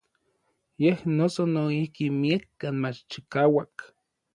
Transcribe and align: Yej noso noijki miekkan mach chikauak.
Yej 0.83 0.99
noso 1.17 1.41
noijki 1.53 2.05
miekkan 2.21 2.75
mach 2.81 2.99
chikauak. 3.09 3.75